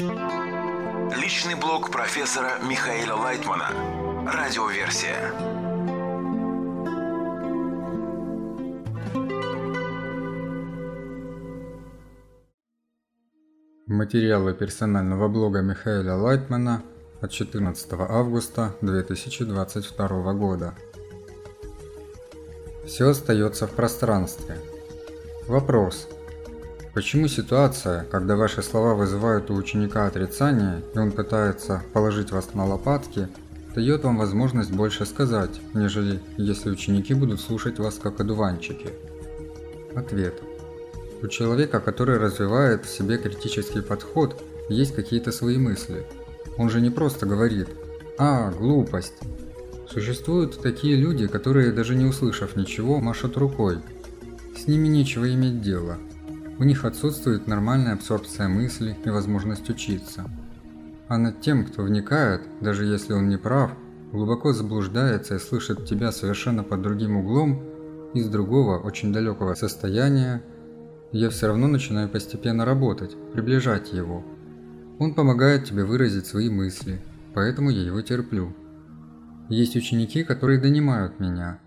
Личный 0.00 1.56
блог 1.56 1.90
профессора 1.90 2.60
Михаила 2.62 3.14
Лайтмана. 3.16 3.70
Радиоверсия. 4.32 5.32
Материалы 13.88 14.54
персонального 14.54 15.26
блога 15.26 15.62
Михаила 15.62 16.14
Лайтмана 16.14 16.84
от 17.20 17.32
14 17.32 17.92
августа 17.94 18.76
2022 18.80 20.32
года. 20.34 20.74
Все 22.86 23.08
остается 23.08 23.66
в 23.66 23.72
пространстве. 23.72 24.60
Вопрос. 25.48 26.08
Почему 26.98 27.28
ситуация, 27.28 28.06
когда 28.10 28.34
ваши 28.34 28.60
слова 28.60 28.92
вызывают 28.94 29.52
у 29.52 29.54
ученика 29.54 30.08
отрицание, 30.08 30.82
и 30.96 30.98
он 30.98 31.12
пытается 31.12 31.84
положить 31.92 32.32
вас 32.32 32.54
на 32.54 32.66
лопатки, 32.66 33.28
дает 33.72 34.02
вам 34.02 34.18
возможность 34.18 34.72
больше 34.72 35.06
сказать, 35.06 35.60
нежели 35.74 36.20
если 36.36 36.70
ученики 36.70 37.14
будут 37.14 37.40
слушать 37.40 37.78
вас 37.78 38.00
как 38.02 38.18
одуванчики? 38.18 38.90
Ответ. 39.94 40.42
У 41.22 41.28
человека, 41.28 41.78
который 41.78 42.18
развивает 42.18 42.84
в 42.84 42.90
себе 42.90 43.16
критический 43.16 43.80
подход, 43.80 44.42
есть 44.68 44.92
какие-то 44.92 45.30
свои 45.30 45.56
мысли. 45.56 46.04
Он 46.56 46.68
же 46.68 46.80
не 46.80 46.90
просто 46.90 47.26
говорит 47.26 47.68
«А, 48.18 48.50
глупость». 48.50 49.14
Существуют 49.88 50.60
такие 50.60 50.96
люди, 50.96 51.28
которые, 51.28 51.70
даже 51.70 51.94
не 51.94 52.06
услышав 52.06 52.56
ничего, 52.56 52.98
машут 52.98 53.36
рукой. 53.36 53.78
С 54.56 54.66
ними 54.66 54.88
нечего 54.88 55.32
иметь 55.32 55.62
дело. 55.62 55.96
У 56.58 56.64
них 56.64 56.84
отсутствует 56.84 57.46
нормальная 57.46 57.92
абсорбция 57.92 58.48
мысли 58.48 58.96
и 59.04 59.10
возможность 59.10 59.70
учиться. 59.70 60.28
А 61.06 61.16
над 61.16 61.40
тем, 61.40 61.64
кто 61.64 61.82
вникает, 61.82 62.42
даже 62.60 62.84
если 62.84 63.12
он 63.12 63.28
не 63.28 63.36
прав, 63.36 63.70
глубоко 64.10 64.52
заблуждается 64.52 65.36
и 65.36 65.38
слышит 65.38 65.86
тебя 65.86 66.10
совершенно 66.10 66.64
под 66.64 66.82
другим 66.82 67.16
углом, 67.16 67.62
из 68.12 68.28
другого, 68.28 68.78
очень 68.78 69.12
далекого 69.12 69.54
состояния, 69.54 70.42
я 71.12 71.30
все 71.30 71.46
равно 71.46 71.68
начинаю 71.68 72.08
постепенно 72.08 72.64
работать, 72.64 73.16
приближать 73.32 73.92
его. 73.92 74.24
Он 74.98 75.14
помогает 75.14 75.64
тебе 75.64 75.84
выразить 75.84 76.26
свои 76.26 76.50
мысли, 76.50 77.00
поэтому 77.34 77.70
я 77.70 77.82
его 77.82 78.00
терплю. 78.02 78.52
Есть 79.48 79.76
ученики, 79.76 80.24
которые 80.24 80.60
донимают 80.60 81.20
меня. 81.20 81.60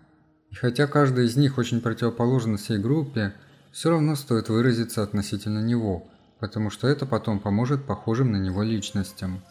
И 0.50 0.55
хотя 0.55 0.86
каждый 0.86 1.26
из 1.26 1.38
них 1.38 1.58
очень 1.58 1.80
противоположен 1.80 2.58
всей 2.58 2.78
группе, 2.78 3.33
все 3.72 3.89
равно 3.89 4.16
стоит 4.16 4.50
выразиться 4.50 5.03
относительно 5.03 5.59
него, 5.59 6.08
потому 6.39 6.69
что 6.69 6.88
это 6.88 7.05
потом 7.05 7.39
поможет 7.39 7.86
похожим 7.86 8.31
на 8.31 8.38
него 8.38 8.64
личностям. 8.64 9.41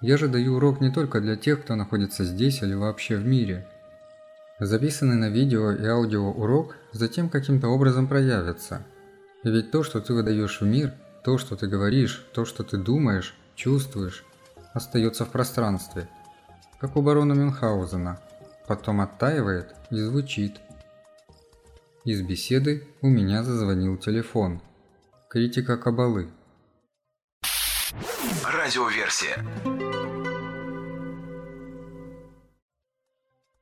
Я 0.00 0.16
же 0.16 0.28
даю 0.28 0.56
урок 0.56 0.80
не 0.80 0.90
только 0.90 1.20
для 1.20 1.36
тех, 1.36 1.62
кто 1.62 1.74
находится 1.74 2.24
здесь 2.24 2.62
или 2.62 2.74
вообще 2.74 3.16
в 3.16 3.26
мире. 3.26 3.66
Записанный 4.58 5.16
на 5.16 5.28
видео 5.28 5.72
и 5.72 5.84
аудио 5.86 6.30
урок 6.30 6.76
затем 6.92 7.28
каким-то 7.28 7.68
образом 7.68 8.06
проявится– 8.06 8.86
ведь 9.42 9.70
то, 9.70 9.82
что 9.82 10.00
ты 10.02 10.12
выдаешь 10.12 10.60
в 10.60 10.66
мир, 10.66 10.92
то, 11.24 11.38
что 11.38 11.56
ты 11.56 11.66
говоришь, 11.66 12.26
то, 12.34 12.44
что 12.44 12.62
ты 12.62 12.76
думаешь, 12.76 13.34
чувствуешь, 13.54 14.22
остается 14.74 15.24
в 15.24 15.30
пространстве, 15.30 16.08
как 16.78 16.94
у 16.96 17.00
барона 17.00 17.32
Мюнхгаузена, 17.32 18.20
потом 18.66 19.00
оттаивает 19.00 19.74
и 19.90 19.96
звучит. 19.96 20.60
Из 22.06 22.22
беседы 22.22 22.88
у 23.02 23.08
меня 23.08 23.44
зазвонил 23.44 23.98
телефон. 23.98 24.62
Критика 25.28 25.76
Кабалы. 25.76 26.30
Радиоверсия. 28.42 29.44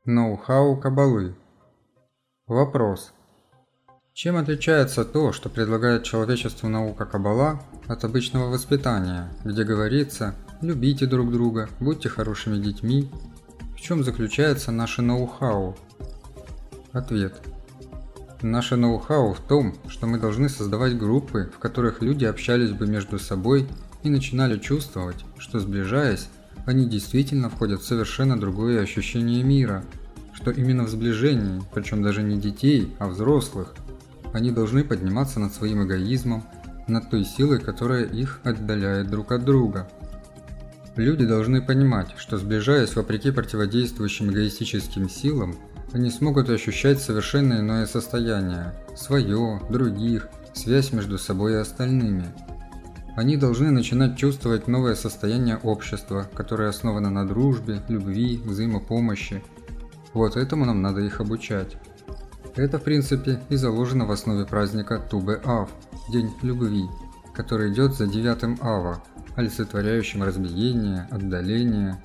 Ноу-хау 0.04 0.76
Кабалы. 0.76 1.34
Вопрос. 2.46 3.12
Чем 4.12 4.36
отличается 4.36 5.04
то, 5.04 5.32
что 5.32 5.48
предлагает 5.48 6.04
человечеству 6.04 6.68
наука 6.68 7.06
Каббала, 7.06 7.60
от 7.88 8.04
обычного 8.04 8.50
воспитания, 8.50 9.32
где 9.44 9.64
говорится 9.64 10.36
«любите 10.62 11.06
друг 11.06 11.32
друга, 11.32 11.68
будьте 11.80 12.08
хорошими 12.08 12.58
детьми»? 12.62 13.10
В 13.76 13.80
чем 13.80 14.04
заключается 14.04 14.70
наше 14.70 15.02
ноу-хау? 15.02 15.76
Ответ. 16.92 17.34
Наше 18.42 18.76
ноу-хау 18.76 19.34
в 19.34 19.40
том, 19.40 19.74
что 19.88 20.06
мы 20.06 20.18
должны 20.18 20.48
создавать 20.48 20.96
группы, 20.96 21.50
в 21.54 21.58
которых 21.58 22.02
люди 22.02 22.24
общались 22.24 22.70
бы 22.70 22.86
между 22.86 23.18
собой 23.18 23.66
и 24.02 24.10
начинали 24.10 24.58
чувствовать, 24.58 25.24
что 25.38 25.58
сближаясь, 25.58 26.28
они 26.66 26.86
действительно 26.86 27.50
входят 27.50 27.82
в 27.82 27.86
совершенно 27.86 28.38
другое 28.38 28.80
ощущение 28.82 29.42
мира, 29.42 29.84
что 30.32 30.50
именно 30.50 30.84
в 30.84 30.88
сближении, 30.88 31.62
причем 31.74 32.02
даже 32.02 32.22
не 32.22 32.38
детей, 32.38 32.94
а 32.98 33.08
взрослых– 33.08 33.74
они 34.32 34.50
должны 34.50 34.84
подниматься 34.84 35.40
над 35.40 35.54
своим 35.54 35.84
эгоизмом, 35.84 36.44
над 36.86 37.10
той 37.10 37.24
силой, 37.24 37.60
которая 37.60 38.04
их 38.04 38.40
отдаляет 38.44 39.10
друг 39.10 39.32
от 39.32 39.44
друга. 39.44 39.88
Люди 40.96 41.24
должны 41.24 41.62
понимать, 41.62 42.14
что 42.16 42.38
сближаясь 42.38 42.96
вопреки 42.96 43.30
противодействующим 43.30 44.30
эгоистическим 44.30 45.08
силам, 45.08 45.56
они 45.92 46.10
смогут 46.10 46.50
ощущать 46.50 47.00
совершенно 47.00 47.60
иное 47.60 47.86
состояние– 47.86 48.74
свое, 48.96 49.60
других, 49.70 50.28
связь 50.52 50.92
между 50.92 51.18
собой 51.18 51.52
и 51.52 51.56
остальными. 51.56 52.26
Они 53.16 53.36
должны 53.36 53.70
начинать 53.70 54.16
чувствовать 54.16 54.68
новое 54.68 54.94
состояние 54.94 55.56
общества, 55.56 56.28
которое 56.34 56.68
основано 56.68 57.10
на 57.10 57.26
дружбе, 57.26 57.82
любви, 57.88 58.40
взаимопомощи. 58.44 59.42
Вот 60.12 60.36
этому 60.36 60.64
нам 60.64 60.82
надо 60.82 61.00
их 61.00 61.20
обучать. 61.20 61.76
Это, 62.54 62.78
в 62.78 62.82
принципе, 62.82 63.40
и 63.48 63.56
заложено 63.56 64.06
в 64.06 64.10
основе 64.10 64.44
праздника 64.44 65.02
Тубе-Ав– 65.10 65.70
День 66.10 66.32
любви, 66.40 66.88
который 67.34 67.70
идет 67.70 67.94
за 67.94 68.06
девятым 68.06 68.58
Ава, 68.62 69.02
олицетворяющим 69.36 70.22
разбиение, 70.22 71.06
отдаление. 71.10 72.02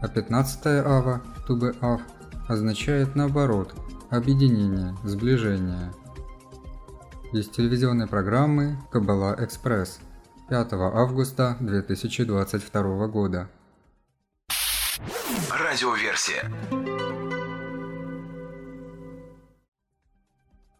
А 0.00 0.08
15 0.08 0.66
Ава, 0.86 1.20
Тубе-Ав, 1.46 2.00
означает 2.48 3.14
наоборот– 3.14 3.74
объединение, 4.10 4.96
сближение. 5.04 5.92
Из 7.32 7.48
телевизионной 7.48 8.06
программы 8.06 8.78
«Каббала 8.90 9.36
Экспресс» 9.38 9.98
5 10.48 10.72
августа 10.72 11.56
2022 11.60 13.08
года. 13.08 13.50
Радиоверсия. 15.50 16.50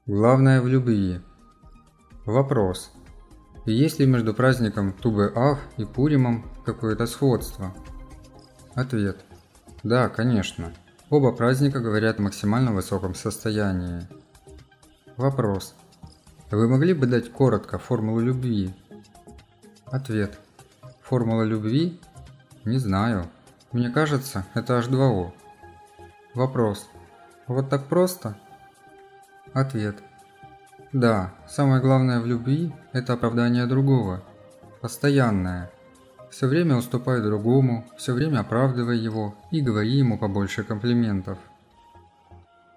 Главное 0.06 0.60
в 0.60 0.68
любви. 0.68 1.20
Вопрос. 2.24 2.92
Есть 3.64 3.98
ли 3.98 4.06
между 4.06 4.32
праздником 4.32 4.92
Тубе-Ав 4.92 5.58
и 5.76 5.84
Пуримом 5.84 6.48
какое-то 6.64 7.06
сходство? 7.06 7.74
Ответ. 8.76 9.24
Да, 9.82 10.08
конечно. 10.08 10.72
Оба 11.08 11.30
праздника 11.30 11.78
говорят 11.78 12.18
о 12.18 12.22
максимально 12.22 12.72
высоком 12.72 13.14
состоянии. 13.14 14.08
Вопрос. 15.16 15.76
Вы 16.50 16.68
могли 16.68 16.94
бы 16.94 17.06
дать 17.06 17.30
коротко 17.30 17.78
формулу 17.78 18.18
любви? 18.18 18.74
Ответ. 19.84 20.36
Формула 21.02 21.44
любви? 21.44 22.00
Не 22.64 22.78
знаю. 22.78 23.26
Мне 23.70 23.90
кажется, 23.90 24.46
это 24.54 24.80
H2O. 24.80 25.30
Вопрос. 26.34 26.88
Вот 27.46 27.70
так 27.70 27.86
просто? 27.86 28.36
Ответ. 29.52 30.02
Да, 30.92 31.34
самое 31.48 31.80
главное 31.80 32.18
в 32.18 32.26
любви– 32.26 32.74
это 32.92 33.12
оправдание 33.12 33.66
другого. 33.66 34.24
Постоянное. 34.80 35.70
Все 36.30 36.46
время 36.46 36.76
уступай 36.76 37.20
другому, 37.20 37.86
все 37.96 38.12
время 38.12 38.40
оправдывай 38.40 38.98
его 38.98 39.34
и 39.50 39.60
говори 39.60 39.98
ему 39.98 40.18
побольше 40.18 40.64
комплиментов. 40.64 41.38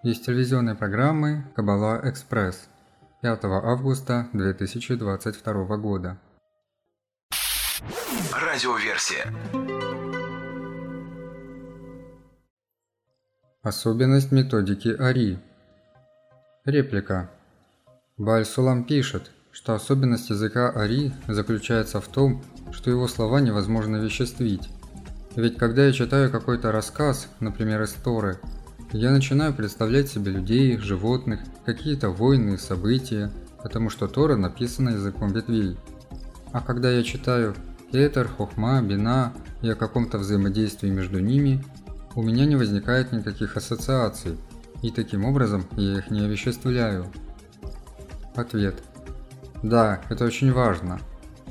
Из 0.03 0.19
телевизионной 0.19 0.75
программы 0.75 1.45
«Кабала 1.55 1.99
Экспресс» 2.03 2.69
5 3.21 3.43
августа 3.43 4.29
2022 4.33 5.77
года. 5.77 6.17
Радиоверсия. 8.33 9.33
Особенность 13.61 14.31
методики 14.31 14.89
АРИ– 14.89 15.39
Реплика. 16.65 17.31
Бааль-Сулам 18.17 18.83
пишет, 18.83 19.31
что 19.61 19.73
особенность 19.73 20.29
языка 20.29 20.69
Ари 20.69 21.11
заключается 21.27 21.99
в 21.99 22.07
том, 22.07 22.41
что 22.71 22.89
его 22.89 23.09
слова 23.09 23.41
невозможно 23.41 23.97
веществить. 23.97 24.69
Ведь 25.35 25.57
когда 25.57 25.85
я 25.85 25.91
читаю 25.91 26.31
какой-то 26.31 26.71
рассказ, 26.71 27.27
например, 27.41 27.81
из 27.81 27.91
Торы, 27.91 28.39
я 28.93 29.11
начинаю 29.11 29.53
представлять 29.53 30.07
себе 30.07 30.31
людей, 30.31 30.77
животных, 30.77 31.41
какие-то 31.65 32.09
войны 32.09 32.57
события, 32.57 33.31
потому 33.61 33.89
что 33.89 34.07
Тора 34.07 34.37
написана 34.37 34.91
языком 34.91 35.33
ветвей. 35.33 35.77
А 36.53 36.61
когда 36.61 36.89
я 36.89 37.03
читаю 37.03 37.53
кетер, 37.91 38.29
хохма, 38.29 38.81
бина 38.81 39.33
и 39.61 39.69
о 39.69 39.75
каком-то 39.75 40.19
взаимодействии 40.19 40.89
между 40.89 41.19
ними, 41.19 41.61
у 42.15 42.23
меня 42.23 42.45
не 42.45 42.55
возникает 42.55 43.11
никаких 43.11 43.57
ассоциаций, 43.57 44.37
и 44.83 44.89
таким 44.89 45.25
образом 45.25 45.65
я 45.75 45.97
их 45.97 46.11
не 46.11 46.21
овеществляю. 46.21 47.07
Ответ. 48.35 48.81
Да, 49.63 50.01
это 50.09 50.25
очень 50.25 50.53
важно. 50.53 50.99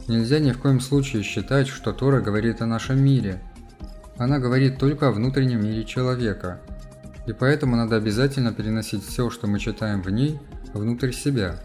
Нельзя 0.07 0.39
ни 0.39 0.53
в 0.53 0.59
коем 0.59 0.81
случае 0.81 1.23
считать, 1.23 1.69
что 1.69 1.93
Тора 1.93 2.21
говорит 2.21 2.63
о 2.63 2.67
нашем 2.67 3.03
мире. 3.03 3.43
Она 4.17 4.39
говорит 4.39 4.79
только 4.79 5.09
о 5.09 5.13
внутреннем 5.13 5.63
мире 5.63 5.85
человека. 5.85 6.61
И 7.27 7.33
поэтому 7.33 7.77
надо 7.77 7.97
обязательно 7.97 8.55
переносить 8.55 9.05
все, 9.05 9.29
что 9.29 9.47
мы 9.47 9.59
читаем 9.59 10.01
в 10.01 10.09
ней, 10.09 10.39
внутрь 10.73 11.13
себя, 11.13 11.57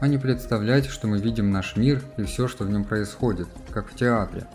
а 0.00 0.08
не 0.08 0.18
представлять, 0.18 0.86
что 0.86 1.06
мы 1.06 1.18
видим 1.18 1.50
наш 1.50 1.76
мир 1.76 2.02
и 2.18 2.24
все, 2.24 2.48
что 2.48 2.64
в 2.64 2.70
нем 2.70 2.84
происходит, 2.84 3.48
как 3.70 3.88
в 3.88 3.96
театре. 3.96 4.46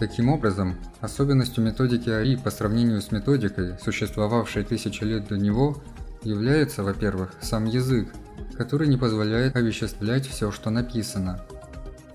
Таким 0.00 0.28
образом, 0.28 0.76
особенностью 1.00 1.64
методики 1.64 2.10
Ари 2.10 2.36
по 2.36 2.50
сравнению 2.50 3.00
с 3.00 3.12
методикой, 3.12 3.74
существовавшей 3.82 4.64
тысячи 4.64 5.04
лет 5.04 5.28
до 5.28 5.36
него, 5.36 5.80
является, 6.22 6.82
во-первых, 6.82 7.34
сам 7.40 7.66
язык, 7.66 8.08
который 8.56 8.88
не 8.88 8.96
позволяет 8.96 9.56
овеществлять 9.56 10.26
все, 10.26 10.50
что 10.50 10.70
написано– 10.70 11.44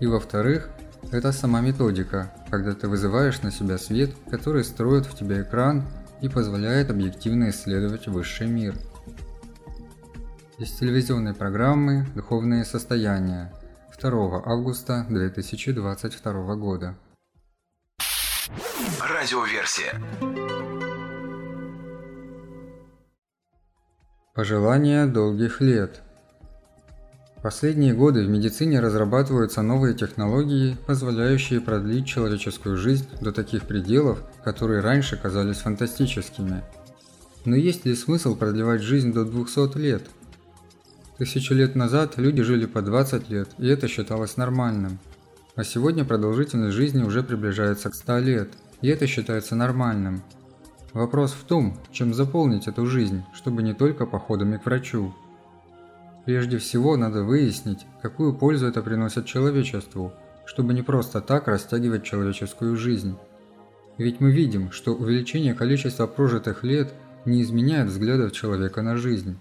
и 0.04 0.06
во-вторых, 0.06 0.70
это 1.12 1.31
сама 1.31 1.62
методика, 1.62 2.34
когда 2.50 2.74
ты 2.74 2.90
вызываешь 2.90 3.42
на 3.42 3.52
себя 3.52 3.78
свет, 3.78 4.14
который 4.30 4.66
строит 4.66 5.06
в 5.06 5.18
тебе 5.18 5.44
экран 5.44 5.88
и 6.20 6.28
позволяет 6.28 6.90
объективно 6.90 7.52
исследовать 7.52 8.08
высший 8.08 8.48
мир. 8.48 8.75
Из 10.58 10.72
телевизионной 10.74 11.34
программы 11.34 12.06
«Духовные 12.16 12.66
состояния» 12.66 13.54
2 13.98 14.44
августа 14.46 15.06
2022 15.08 16.56
года. 16.56 16.98
Радиоверсия. 19.00 20.02
Пожелания 24.34 25.06
долгих 25.06 25.62
лет– 25.62 26.02
Последние 27.44 27.94
годы 27.94 28.25
в 28.25 28.30
медицине 28.30 28.80
разрабатываются 28.80 29.62
новые 29.62 29.94
технологии, 29.94 30.78
позволяющие 30.88 31.60
продлить 31.60 32.07
человеческую 32.07 32.78
жизнь 32.78 33.06
до 33.19 33.34
таких 33.34 33.63
пределов, 33.63 34.24
которые 34.45 34.80
раньше 34.80 35.18
казались 35.18 35.57
фантастическими. 35.57 36.63
Но 37.44 37.57
есть 37.57 37.84
ли 37.84 37.95
смысл 37.95 38.38
продлевать 38.38 38.81
жизнь 38.81 39.12
до 39.12 39.25
200 39.25 39.78
лет? 39.78 40.04
Тысячи 41.18 41.51
лет 41.51 41.75
назад 41.75 42.18
люди 42.18 42.42
жили 42.44 42.66
по 42.66 42.81
20 42.81 43.30
лет, 43.30 43.50
и 43.57 43.68
это 43.68 43.90
считалось 43.90 44.38
нормальным. 44.38 44.98
А 45.57 45.66
сегодня 45.66 46.06
продолжительность 46.06 46.78
жизни 46.78 47.04
уже 47.04 47.24
приближается 47.24 47.90
к 47.90 47.95
100 47.95 48.19
лет, 48.19 48.50
и 48.80 48.88
это 48.88 49.06
считается 49.06 49.57
нормальным. 49.57 50.24
Вопрос 50.94 51.34
в 51.34 51.44
том, 51.44 51.78
чем 51.92 52.13
заполнить 52.13 52.69
эту 52.69 52.86
жизнь, 52.86 53.24
чтобы 53.34 53.63
не 53.63 53.74
только 53.74 54.06
походами 54.06 54.56
к 54.56 54.66
врачу. 54.66 55.13
Прежде 56.25 56.58
всего 56.58 56.96
надо 56.96 57.24
выяснить, 57.24 57.86
какую 58.02 58.34
пользу 58.34 58.68
это 58.68 58.81
приносит 58.81 59.25
человечеству, 59.25 60.14
чтобы 60.46 60.74
не 60.74 60.81
просто 60.81 61.20
так 61.20 61.48
растягивать 61.48 62.04
человеческую 62.04 62.78
жизнь. 62.78 63.18
Ведь 63.98 64.22
мы 64.22 64.31
видим, 64.31 64.72
что 64.72 64.96
увеличение 64.96 65.54
количества 65.54 66.08
прожитых 66.08 66.64
лет 66.64 66.94
не 67.25 67.42
изменяет 67.42 67.90
взглядов 67.90 68.31
человека 68.31 68.81
на 68.81 68.96
жизнь. 68.96 69.38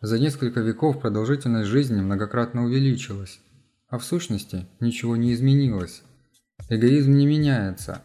За 0.00 0.18
несколько 0.18 0.60
веков 0.60 1.00
продолжительность 1.00 1.68
жизни 1.68 2.00
многократно 2.00 2.64
увеличилась, 2.64 3.40
а 3.88 3.98
в 3.98 4.04
сущности 4.04 4.66
ничего 4.78 5.16
не 5.16 5.34
изменилось. 5.34 6.02
Эгоизм 6.68 7.12
не 7.12 7.26
меняется. 7.26 8.02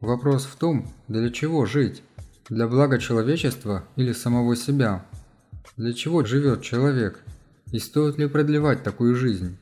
Вопрос 0.00 0.46
в 0.46 0.56
том, 0.56 0.88
для 1.08 1.30
чего 1.30 1.66
жить? 1.66 2.02
Для 2.48 2.66
блага 2.66 2.98
человечества 2.98 3.84
или 3.96 4.12
самого 4.12 4.56
себя– 4.56 5.04
для 5.78 5.92
чего 5.92 6.24
живет 6.24 6.62
человек? 6.62 7.20
И 7.70 7.78
стоит 7.78 8.18
ли 8.18 8.26
продлевать 8.26 8.82
такую 8.82 9.14
жизнь? 9.14 9.56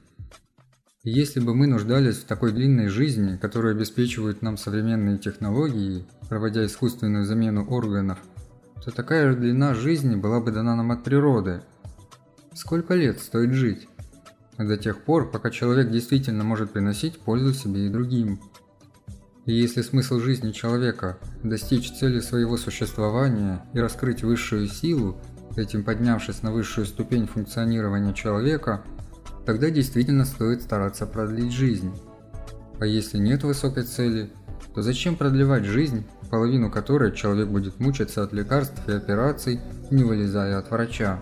Если 1.05 1.41
бы 1.41 1.55
мы 1.55 1.67
нуждались 1.67 2.17
в 2.17 2.25
такой 2.25 2.53
длинной 2.53 2.89
жизни, 2.89 3.37
которую 3.37 3.77
обеспечивают 3.77 4.41
нам 4.41 4.57
современные 4.57 5.19
технологии, 5.19 6.07
проводя 6.31 6.65
искусственную 6.65 7.27
замену 7.27 7.67
органов, 7.69 8.19
то 8.83 8.91
такая 8.91 9.31
же 9.31 9.37
длина 9.37 9.75
жизни 9.75 10.17
была 10.17 10.41
бы 10.41 10.53
дана 10.53 10.75
нам 10.75 10.91
от 10.91 11.05
природы. 11.05 11.61
Сколько 12.55 12.95
лет 12.95 13.21
стоит 13.21 13.53
жить? 13.53 13.87
До 14.57 14.79
тех 14.79 15.03
пор, 15.03 15.31
пока 15.31 15.51
человек 15.51 15.91
действительно 15.91 16.45
может 16.45 16.71
приносить 16.71 17.19
пользу 17.19 17.53
себе 17.53 17.87
и 17.87 17.91
другим. 17.91 18.41
И 19.45 19.53
если 19.53 19.83
смысл 19.83 20.19
жизни 20.19 20.53
человека– 20.53 21.19
достичь 21.43 21.93
цели 21.93 22.21
своего 22.21 22.57
существования 22.57 23.63
и 23.75 23.79
раскрыть 23.79 24.23
высшую 24.23 24.67
силу, 24.67 25.21
этим 25.59 25.85
поднявшись 25.85 26.43
на 26.43 26.53
высшую 26.53 26.87
ступень 26.87 27.27
функционирования 27.27 28.13
человека, 28.15 28.83
тогда 29.45 29.71
действительно 29.71 30.25
стоит 30.25 30.63
стараться 30.63 31.07
продлить 31.07 31.53
жизнь. 31.53 31.93
А 32.79 32.87
если 32.87 33.19
нет 33.19 33.43
высокой 33.43 33.85
цели, 33.85 34.31
то 34.75 34.83
зачем 34.83 35.17
продлевать 35.17 35.65
жизнь, 35.65 36.05
половину 36.31 36.71
которой 36.71 37.13
человек 37.13 37.49
будет 37.49 37.81
мучиться 37.81 38.23
от 38.23 38.33
лекарств 38.33 38.77
и 38.87 38.93
операций, 38.93 39.61
не 39.91 40.05
вылезая 40.05 40.59
от 40.59 40.71
врача? 40.71 41.21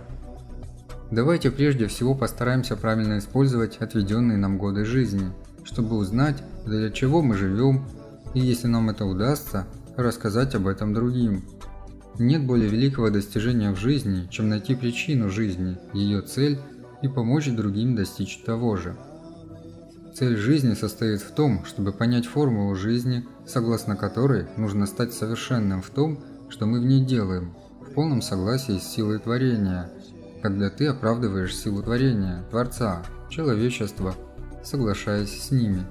Давайте 1.10 1.50
прежде 1.50 1.87
всего 1.87 2.14
постараемся 2.14 2.76
правильно 2.76 3.19
использовать 3.19 3.76
отведенные 3.76 4.38
нам 4.38 4.58
годы 4.58 4.84
жизни, 4.84 5.30
чтобы 5.62 5.96
узнать, 5.96 6.42
для 6.66 6.90
чего 6.90 7.22
мы 7.22 7.37
живем, 7.37 7.87
и 8.32 8.40
если 8.40 8.66
нам 8.66 8.90
это 8.90 9.04
удастся, 9.04 9.66
рассказать 9.96 10.54
об 10.54 10.66
этом 10.66 10.92
другим. 10.92 11.44
Нет 12.19 12.46
более 12.46 12.69
великого 12.69 13.11
достижения 13.11 13.72
в 13.72 13.76
жизни, 13.76 14.28
чем 14.31 14.49
найти 14.49 14.76
причину 14.76 15.31
жизни, 15.31 15.76
ее 15.93 16.20
цель 16.20 16.61
и 17.02 17.08
помочь 17.08 17.50
другим 17.50 17.96
достичь 17.96 18.40
того 18.44 18.76
же. 18.76 18.96
Цель 20.14 20.37
жизни 20.37 20.75
состоит 20.75 21.22
в 21.22 21.32
том, 21.32 21.64
чтобы 21.64 21.93
понять 21.93 22.26
формулу 22.26 22.76
жизни, 22.76 23.26
согласно 23.49 23.96
которой 23.96 24.46
нужно 24.56 24.87
стать 24.87 25.12
совершенным 25.12 25.82
в 25.82 25.90
том, 25.90 26.22
что 26.50 26.66
мы 26.66 26.78
в 26.78 26.84
ней 26.84 27.05
делаем, 27.05 27.52
в 27.81 27.93
полном 27.94 28.22
согласии 28.22 28.78
с 28.78 28.87
силой 28.87 29.19
творения, 29.19 29.90
когда 30.40 30.70
ты 30.70 30.87
оправдываешь 30.87 31.56
силу 31.56 31.82
творения, 31.82 32.44
Творца, 32.50 33.02
человечества, 33.28 34.14
соглашаясь 34.62 35.43
с 35.43 35.50
ними. 35.50 35.84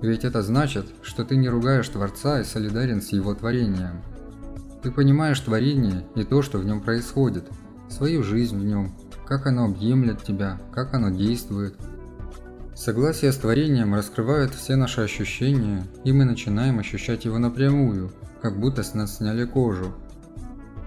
Ведь 0.00 0.24
это 0.24 0.40
значит, 0.40 0.86
что 1.02 1.26
ты 1.26 1.36
не 1.36 1.50
ругаешь 1.50 1.88
Творца 1.88 2.40
и 2.40 2.44
солидарен 2.44 3.02
с 3.02 3.12
его 3.12 3.34
творением– 3.34 4.00
ты 4.86 4.92
понимаешь 4.92 5.40
творение 5.40 6.04
и 6.14 6.22
то, 6.22 6.42
что 6.42 6.58
в 6.58 6.64
нем 6.64 6.80
происходит, 6.80 7.42
свою 7.88 8.22
жизнь 8.22 8.56
в 8.56 8.64
нем, 8.64 8.94
как 9.26 9.48
оно 9.48 9.64
объемлет 9.64 10.22
тебя, 10.22 10.60
как 10.72 10.94
оно 10.94 11.10
действует. 11.10 11.74
Согласие 12.76 13.32
с 13.32 13.36
творением 13.36 13.96
раскрывает 13.96 14.54
все 14.54 14.76
наши 14.76 15.00
ощущения, 15.00 15.82
и 16.04 16.12
мы 16.12 16.24
начинаем 16.24 16.78
ощущать 16.78 17.24
его 17.24 17.38
напрямую, 17.38 18.12
как 18.40 18.60
будто 18.60 18.84
с 18.84 18.94
нас 18.94 19.16
сняли 19.16 19.44
кожу. 19.44 19.92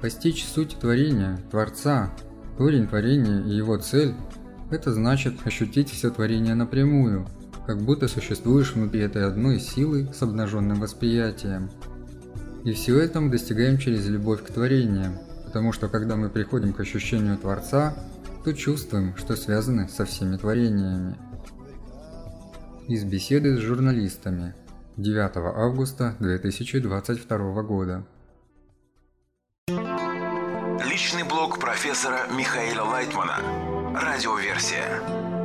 Постичь 0.02 0.46
суть 0.46 0.78
творения, 0.80 1.38
Творца, 1.52 2.14
корень 2.58 2.88
творения 2.88 3.42
и 3.42 3.50
его 3.50 3.76
цель– 3.80 4.14
это 4.72 4.94
значит 4.94 5.46
ощутить 5.46 5.90
все 5.90 6.10
творение 6.10 6.56
напрямую, 6.56 7.28
как 7.68 7.82
будто 7.82 8.08
существуешь 8.08 8.76
внутри 8.76 9.02
этой 9.02 9.28
одной 9.28 9.60
силы 9.60 10.08
с 10.14 10.22
обнаженным 10.22 10.80
восприятием– 10.80 11.70
и 12.64 12.74
все 12.74 13.00
это 13.00 13.22
мы 13.22 13.30
достигаем 13.30 13.78
через 13.78 14.08
любовь 14.08 14.44
к 14.44 14.52
творениям, 14.52 15.18
потому 15.46 15.72
что 15.72 15.88
когда 15.88 16.16
мы 16.16 16.30
приходим 16.30 16.74
к 16.74 16.80
ощущению 16.80 17.38
Творца, 17.38 17.96
то 18.44 18.54
чувствуем, 18.54 19.16
что 19.18 19.36
связаны 19.36 19.88
со 19.88 20.06
всеми 20.06 20.38
творениями. 20.38 21.18
Из 22.88 23.04
беседы 23.04 23.56
с 23.56 23.60
журналистами 23.60 24.56
9 24.98 25.32
августа 25.36 26.16
2022 26.20 27.64
года. 27.64 28.04
Личный 30.90 31.24
блог 31.24 31.60
профессора 31.60 32.28
Михаила 32.36 32.84
Лайтмана. 32.84 33.38
Радиоверсия. 33.94 35.39